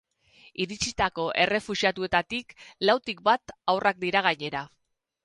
Iritsitako 0.63 1.25
errefuxiatuetatik 1.43 2.55
lautik 2.91 3.21
bat 3.29 3.55
haurrak 3.75 4.01
dira 4.07 4.25
gainera. 4.31 4.65